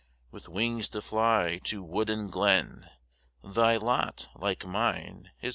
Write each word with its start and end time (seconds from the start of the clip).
With 0.31 0.49
wings 0.49 0.89
to 0.89 1.01
fly 1.03 1.59
to 1.65 1.83
wood 1.83 2.09
and 2.09 2.31
glen, 2.31 2.89
Thy 3.43 3.77
lot, 3.77 4.29
like 4.33 4.65
mine, 4.65 5.29
is 5.43 5.49